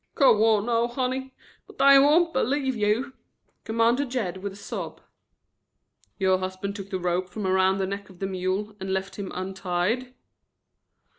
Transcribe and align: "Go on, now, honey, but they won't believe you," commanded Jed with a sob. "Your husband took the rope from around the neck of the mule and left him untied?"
"Go 0.15 0.43
on, 0.55 0.65
now, 0.65 0.87
honey, 0.87 1.31
but 1.67 1.77
they 1.77 1.99
won't 1.99 2.33
believe 2.33 2.75
you," 2.75 3.13
commanded 3.65 4.09
Jed 4.09 4.37
with 4.37 4.53
a 4.53 4.55
sob. 4.55 4.99
"Your 6.17 6.39
husband 6.39 6.75
took 6.75 6.89
the 6.89 6.97
rope 6.97 7.29
from 7.29 7.45
around 7.45 7.77
the 7.77 7.85
neck 7.85 8.09
of 8.09 8.17
the 8.17 8.25
mule 8.25 8.75
and 8.79 8.91
left 8.91 9.17
him 9.17 9.31
untied?" 9.35 10.15